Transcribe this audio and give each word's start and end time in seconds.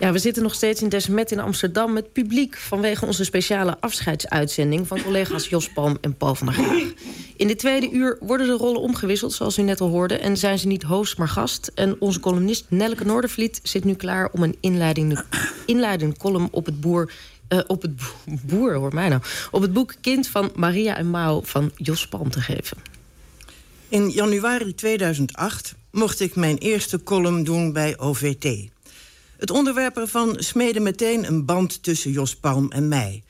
Ja, 0.00 0.12
we 0.12 0.18
zitten 0.18 0.42
nog 0.42 0.54
steeds 0.54 0.82
in 0.82 0.88
Desmet 0.88 1.30
in 1.30 1.40
Amsterdam 1.40 1.92
met 1.92 2.12
publiek 2.12 2.56
vanwege 2.56 3.06
onze 3.06 3.24
speciale 3.24 3.76
afscheidsuitzending 3.80 4.86
van 4.86 5.02
collega's 5.02 5.48
Jos 5.48 5.72
Palm 5.72 5.98
en 6.00 6.16
Paul 6.16 6.34
van 6.34 6.46
der 6.46 6.56
Graag. 6.56 6.92
In 7.36 7.46
de 7.46 7.56
tweede 7.56 7.90
uur 7.90 8.18
worden 8.20 8.46
de 8.46 8.52
rollen 8.52 8.80
omgewisseld, 8.80 9.32
zoals 9.32 9.58
u 9.58 9.62
net 9.62 9.80
al 9.80 9.88
hoorde, 9.88 10.18
en 10.18 10.36
zijn 10.36 10.58
ze 10.58 10.66
niet 10.66 10.82
host, 10.82 11.18
maar 11.18 11.28
gast. 11.28 11.70
En 11.74 11.96
onze 11.98 12.20
columnist 12.20 12.64
Nelleke 12.68 13.04
Noordervliet 13.04 13.60
zit 13.62 13.84
nu 13.84 13.94
klaar 13.94 14.30
om 14.32 14.42
een 14.42 14.56
inleidende, 14.60 15.24
inleidende 15.66 16.16
column 16.16 16.48
op 16.50 16.66
het 16.66 16.80
boer. 16.80 17.12
Uh, 17.48 17.60
op 17.66 17.82
het 17.82 17.92
boer, 18.42 18.74
hoor 18.74 18.94
mij 18.94 19.08
nou. 19.08 19.22
Op 19.50 19.62
het 19.62 19.72
boek 19.72 19.94
Kind 20.00 20.28
van 20.28 20.50
Maria 20.54 20.96
en 20.96 21.10
Mao 21.10 21.40
van 21.44 21.70
Jos 21.76 22.08
Palm 22.08 22.30
te 22.30 22.40
geven. 22.40 22.76
In 23.88 24.10
januari 24.10 24.74
2008 24.74 25.74
mocht 25.90 26.20
ik 26.20 26.36
mijn 26.36 26.58
eerste 26.58 27.02
column 27.02 27.44
doen 27.44 27.72
bij 27.72 27.98
OVT. 27.98 28.70
Het 29.40 29.50
onderwerp 29.50 29.96
ervan 29.96 30.36
smeedde 30.38 30.80
meteen 30.80 31.26
een 31.26 31.44
band 31.44 31.82
tussen 31.82 32.10
Jos 32.10 32.36
Palm 32.36 32.70
en 32.70 32.88
mij. 32.88 33.22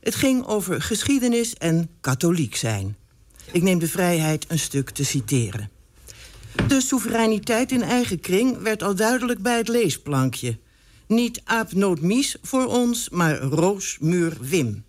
Het 0.00 0.14
ging 0.14 0.46
over 0.46 0.82
geschiedenis 0.82 1.54
en 1.54 1.88
katholiek 2.00 2.56
zijn. 2.56 2.96
Ik 3.52 3.62
neem 3.62 3.78
de 3.78 3.88
vrijheid 3.88 4.44
een 4.48 4.58
stuk 4.58 4.90
te 4.90 5.04
citeren. 5.04 5.70
De 6.66 6.80
soevereiniteit 6.80 7.72
in 7.72 7.82
eigen 7.82 8.20
kring 8.20 8.58
werd 8.58 8.82
al 8.82 8.94
duidelijk 8.94 9.42
bij 9.42 9.56
het 9.56 9.68
leesplankje. 9.68 10.58
Niet 11.06 11.40
aap 11.44 11.72
noot 11.72 12.00
mies 12.00 12.36
voor 12.42 12.66
ons, 12.66 13.08
maar 13.08 13.38
roos 13.38 13.96
muur 14.00 14.36
wim. 14.40 14.84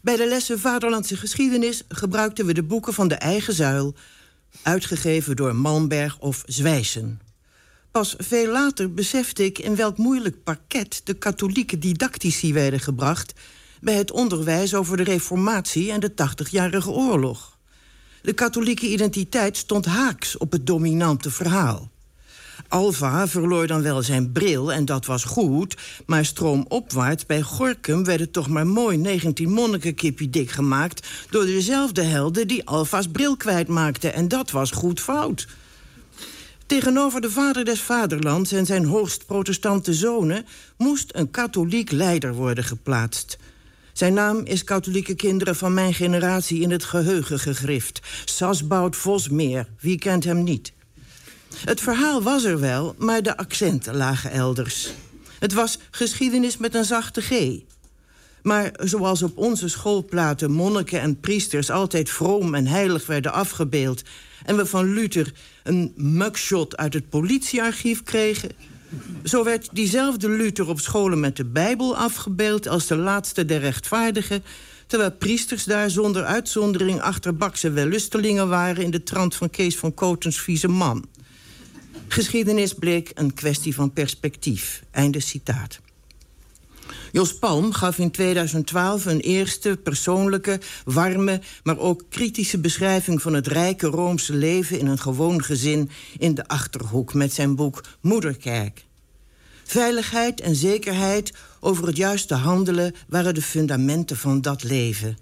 Bij 0.00 0.16
de 0.16 0.26
lessen 0.26 0.58
Vaderlandse 0.58 1.16
geschiedenis 1.16 1.82
gebruikten 1.88 2.46
we 2.46 2.54
de 2.54 2.62
boeken 2.62 2.94
van 2.94 3.08
de 3.08 3.14
eigen 3.14 3.54
zuil... 3.54 3.94
uitgegeven 4.62 5.36
door 5.36 5.54
Malmberg 5.54 6.18
of 6.18 6.42
Zwijsen. 6.46 7.25
Pas 7.96 8.14
veel 8.18 8.52
later 8.52 8.94
besefte 8.94 9.44
ik 9.44 9.58
in 9.58 9.76
welk 9.76 9.96
moeilijk 9.96 10.42
parket 10.44 11.00
de 11.04 11.14
katholieke 11.14 11.78
didactici 11.78 12.52
werden 12.52 12.80
gebracht 12.80 13.32
bij 13.80 13.94
het 13.94 14.10
onderwijs 14.10 14.74
over 14.74 14.96
de 14.96 15.02
Reformatie 15.02 15.92
en 15.92 16.00
de 16.00 16.14
Tachtigjarige 16.14 16.90
Oorlog. 16.90 17.58
De 18.22 18.32
katholieke 18.32 18.86
identiteit 18.88 19.56
stond 19.56 19.86
haaks 19.86 20.36
op 20.36 20.52
het 20.52 20.66
dominante 20.66 21.30
verhaal. 21.30 21.90
Alva 22.68 23.28
verloor 23.28 23.66
dan 23.66 23.82
wel 23.82 24.02
zijn 24.02 24.32
bril 24.32 24.72
en 24.72 24.84
dat 24.84 25.06
was 25.06 25.24
goed, 25.24 25.76
maar 26.06 26.24
stroomopwaarts 26.24 27.26
bij 27.26 27.42
Gorkum 27.42 28.04
werd 28.04 28.20
het 28.20 28.32
toch 28.32 28.48
maar 28.48 28.66
mooi 28.66 28.96
19 28.96 29.50
monniken 29.50 30.30
dik 30.30 30.50
gemaakt 30.50 31.08
door 31.30 31.44
dezelfde 31.46 32.02
helden 32.02 32.48
die 32.48 32.66
Alva's 32.66 33.08
bril 33.08 33.36
kwijtmaakten 33.36 34.14
en 34.14 34.28
dat 34.28 34.50
was 34.50 34.70
goed 34.70 35.00
fout. 35.00 35.46
Tegenover 36.66 37.20
de 37.20 37.30
vader 37.30 37.64
des 37.64 37.80
vaderlands 37.80 38.52
en 38.52 38.66
zijn 38.66 38.84
hoogst 38.84 39.26
protestante 39.26 39.94
zonen... 39.94 40.46
moest 40.76 41.10
een 41.14 41.30
katholiek 41.30 41.90
leider 41.90 42.34
worden 42.34 42.64
geplaatst. 42.64 43.38
Zijn 43.92 44.14
naam 44.14 44.40
is 44.44 44.64
katholieke 44.64 45.14
kinderen 45.14 45.56
van 45.56 45.74
mijn 45.74 45.94
generatie 45.94 46.60
in 46.60 46.70
het 46.70 46.84
geheugen 46.84 47.38
gegrift. 47.38 48.00
Sasbout 48.24 48.96
Vosmeer, 48.96 49.68
wie 49.80 49.98
kent 49.98 50.24
hem 50.24 50.42
niet? 50.42 50.72
Het 51.64 51.80
verhaal 51.80 52.22
was 52.22 52.44
er 52.44 52.60
wel, 52.60 52.94
maar 52.98 53.22
de 53.22 53.36
accenten 53.36 53.96
lagen 53.96 54.30
elders. 54.30 54.88
Het 55.38 55.52
was 55.52 55.78
geschiedenis 55.90 56.56
met 56.56 56.74
een 56.74 56.84
zachte 56.84 57.20
G. 57.20 57.30
Maar 58.46 58.72
zoals 58.78 59.22
op 59.22 59.38
onze 59.38 59.68
schoolplaten 59.68 60.50
monniken 60.50 61.00
en 61.00 61.20
priesters 61.20 61.70
altijd 61.70 62.10
vroom 62.10 62.54
en 62.54 62.66
heilig 62.66 63.06
werden 63.06 63.32
afgebeeld 63.32 64.02
en 64.44 64.56
we 64.56 64.66
van 64.66 64.92
Luther 64.94 65.32
een 65.62 65.92
mugshot 65.96 66.76
uit 66.76 66.94
het 66.94 67.08
politiearchief 67.08 68.02
kregen... 68.02 68.50
zo 69.24 69.44
werd 69.44 69.68
diezelfde 69.72 70.28
Luther 70.28 70.68
op 70.68 70.80
scholen 70.80 71.20
met 71.20 71.36
de 71.36 71.44
Bijbel 71.44 71.96
afgebeeld... 71.96 72.68
als 72.68 72.86
de 72.86 72.96
laatste 72.96 73.44
der 73.44 73.60
rechtvaardigen... 73.60 74.42
terwijl 74.86 75.12
priesters 75.12 75.64
daar 75.64 75.90
zonder 75.90 76.24
uitzondering 76.24 77.00
achterbakse 77.00 77.70
wellustelingen 77.70 78.48
waren... 78.48 78.84
in 78.84 78.90
de 78.90 79.02
trant 79.02 79.34
van 79.34 79.50
Kees 79.50 79.76
van 79.76 79.94
Kotens 79.94 80.40
vieze 80.40 80.68
man. 80.68 81.04
Geschiedenis 82.08 82.74
bleek 82.74 83.10
een 83.14 83.34
kwestie 83.34 83.74
van 83.74 83.92
perspectief. 83.92 84.82
Einde 84.90 85.20
citaat. 85.20 85.80
Jos 87.16 87.38
Palm 87.38 87.72
gaf 87.72 87.98
in 87.98 88.10
2012 88.10 89.04
een 89.06 89.20
eerste 89.20 89.78
persoonlijke, 89.82 90.60
warme... 90.84 91.40
maar 91.62 91.78
ook 91.78 92.04
kritische 92.08 92.58
beschrijving 92.58 93.22
van 93.22 93.34
het 93.34 93.46
rijke 93.46 93.86
Roomse 93.86 94.34
leven... 94.34 94.78
in 94.78 94.86
een 94.86 94.98
gewoon 94.98 95.42
gezin 95.44 95.90
in 96.18 96.34
de 96.34 96.48
Achterhoek 96.48 97.14
met 97.14 97.32
zijn 97.32 97.54
boek 97.54 97.84
Moederkerk. 98.00 98.84
Veiligheid 99.64 100.40
en 100.40 100.54
zekerheid 100.54 101.32
over 101.60 101.86
het 101.86 101.96
juiste 101.96 102.34
handelen... 102.34 102.94
waren 103.08 103.34
de 103.34 103.42
fundamenten 103.42 104.16
van 104.16 104.40
dat 104.40 104.62
leven. 104.62 105.18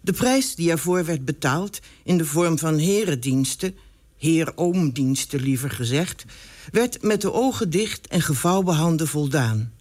De 0.00 0.12
prijs 0.12 0.54
die 0.54 0.70
ervoor 0.70 1.04
werd 1.04 1.24
betaald 1.24 1.80
in 2.04 2.18
de 2.18 2.24
vorm 2.24 2.58
van 2.58 2.78
herendiensten... 2.78 3.76
heer-oomdiensten 4.16 5.40
liever 5.40 5.70
gezegd... 5.70 6.24
werd 6.70 7.02
met 7.02 7.20
de 7.20 7.32
ogen 7.32 7.70
dicht 7.70 8.06
en 8.06 8.22
gevouwen 8.22 8.74
handen 8.74 9.08
voldaan... 9.08 9.76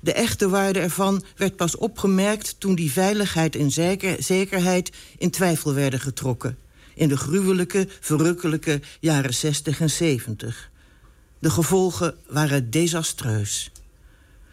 De 0.00 0.12
echte 0.12 0.48
waarde 0.48 0.78
ervan 0.78 1.22
werd 1.36 1.56
pas 1.56 1.76
opgemerkt 1.76 2.60
toen 2.60 2.74
die 2.74 2.92
veiligheid 2.92 3.56
en 3.56 3.70
zekerheid 4.18 4.92
in 5.18 5.30
twijfel 5.30 5.74
werden 5.74 6.00
getrokken. 6.00 6.58
In 6.94 7.08
de 7.08 7.16
gruwelijke, 7.16 7.88
verrukkelijke 8.00 8.80
jaren 9.00 9.34
60 9.34 9.80
en 9.80 9.90
70. 9.90 10.70
De 11.38 11.50
gevolgen 11.50 12.14
waren 12.28 12.70
desastreus. 12.70 13.70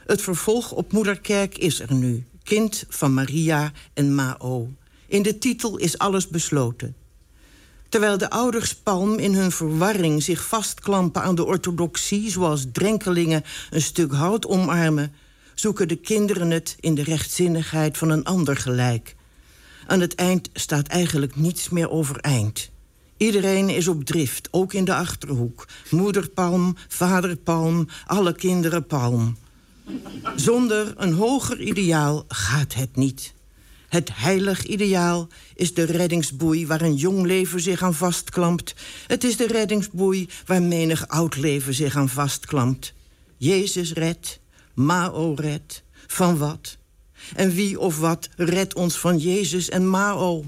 Het 0.06 0.22
vervolg 0.22 0.72
op 0.72 0.92
Moederkerk 0.92 1.58
is 1.58 1.80
er 1.80 1.94
nu. 1.94 2.26
Kind 2.44 2.86
van 2.90 3.14
Maria 3.14 3.72
en 3.94 4.16
Mao. 4.16 4.74
In 5.08 5.22
de 5.22 5.38
titel 5.38 5.78
is 5.78 5.98
alles 5.98 6.28
besloten. 6.28 6.96
Terwijl 7.90 8.18
de 8.18 8.30
ouders 8.30 8.76
Palm 8.76 9.14
in 9.18 9.34
hun 9.34 9.52
verwarring 9.52 10.24
zich 10.24 10.48
vastklampen 10.48 11.22
aan 11.22 11.36
de 11.36 11.46
orthodoxie... 11.46 12.32
zoals 12.32 12.66
drenkelingen 12.72 13.44
een 13.70 13.82
stuk 13.82 14.12
hout 14.12 14.46
omarmen 14.46 15.14
zoeken 15.60 15.88
de 15.88 15.96
kinderen 15.96 16.50
het 16.50 16.76
in 16.80 16.96
de 16.96 17.04
rechtzinnigheid 17.04 17.98
van 17.98 18.10
een 18.10 18.24
ander 18.24 18.58
gelijk. 18.58 19.16
Aan 19.88 20.00
het 20.00 20.16
eind 20.16 20.50
staat 20.54 20.88
eigenlijk 20.88 21.36
niets 21.36 21.70
meer 21.70 21.90
overeind. 21.90 22.70
Iedereen 23.18 23.70
is 23.70 23.88
op 23.88 24.04
drift, 24.04 24.48
ook 24.52 24.74
in 24.74 24.86
de 24.86 24.94
Achterhoek. 24.96 25.68
Moederpalm, 25.90 26.76
vaderpalm, 26.88 27.88
alle 28.06 28.36
kinderen 28.36 28.86
palm. 28.86 29.38
Zonder 30.36 30.94
een 30.98 31.14
hoger 31.14 31.62
ideaal 31.62 32.26
gaat 32.28 32.74
het 32.74 32.96
niet. 32.96 33.34
Het 33.88 34.10
heilig 34.14 34.66
ideaal 34.66 35.28
is 35.56 35.74
de 35.74 35.84
reddingsboei 35.84 36.68
waar 36.68 36.82
een 36.82 36.96
jong 36.96 37.26
leven 37.26 37.62
zich 37.62 37.84
aan 37.84 37.94
vastklampt. 37.94 38.76
Het 39.08 39.24
is 39.24 39.38
de 39.38 39.48
reddingsboei 39.48 40.30
waar 40.46 40.62
menig 40.62 41.08
oud 41.08 41.36
leven 41.36 41.74
zich 41.74 41.96
aan 41.96 42.10
vastklampt. 42.10 42.94
Jezus 43.38 43.94
redt, 43.94 44.40
Mao 44.78 45.34
red. 45.34 45.84
Van 46.08 46.38
wat? 46.38 46.78
En 47.36 47.52
wie 47.52 47.80
of 47.80 48.00
wat 48.00 48.30
redt 48.36 48.74
ons 48.74 48.98
van 48.98 49.18
Jezus 49.18 49.70
en 49.70 49.90
Mao? 49.90 50.46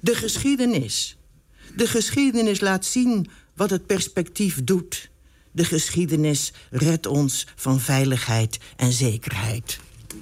De 0.00 0.14
geschiedenis. 0.14 1.16
De 1.76 1.86
geschiedenis 1.86 2.60
laat 2.60 2.84
zien 2.84 3.30
wat 3.54 3.70
het 3.70 3.86
perspectief 3.86 4.64
doet. 4.64 5.10
De 5.52 5.64
geschiedenis 5.64 6.52
redt 6.70 7.06
ons 7.06 7.46
van 7.56 7.80
veiligheid 7.80 8.58
en 8.76 8.92
zekerheid. 8.92 9.78